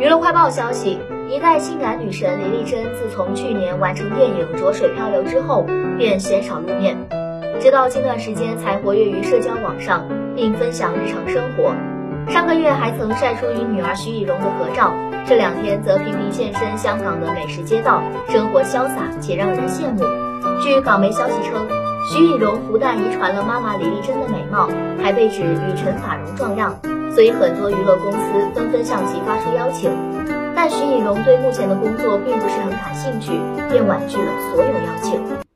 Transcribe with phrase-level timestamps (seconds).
[0.00, 5.66] 娱乐快报消息：一代性感女神李丽珍自从去年完成电影《浊水漂流》之后，
[5.98, 6.96] 便鲜少露面，
[7.60, 11.74] 直到近段时间才活跃于社交网上，并分享日常生活。
[12.32, 14.90] 上个月还曾晒出与女儿徐艺蓉的合照，
[15.26, 20.02] 这两天则频频现身香港的美食街道，生活潇洒且让人羡慕。
[20.62, 21.68] 据港媒消息称，
[22.10, 24.66] 徐艺蓉不但遗传了妈妈李丽珍的美貌，
[25.02, 26.74] 还被指与陈法蓉撞样。
[27.14, 28.18] 所以很多娱乐公司
[28.54, 29.90] 纷纷向其发出邀请，
[30.54, 33.32] 但徐艺龙对目前的工作并不是很感兴趣，
[33.68, 35.49] 便婉拒了所有邀请。